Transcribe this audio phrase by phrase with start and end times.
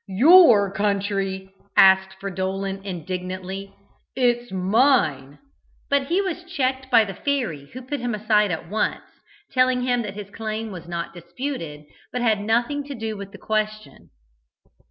[0.07, 3.71] "Your country?" asked Fridolin indignantly.
[4.15, 5.37] "It is mine!"
[5.91, 9.03] but he was checked by the fairy, who put him aside at once,
[9.51, 13.37] telling him that his claim was not disputed, but had nothing to do with the
[13.37, 14.09] question.